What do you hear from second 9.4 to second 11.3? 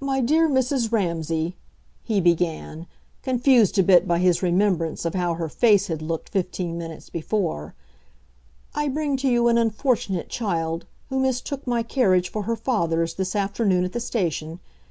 an unfortunate child, who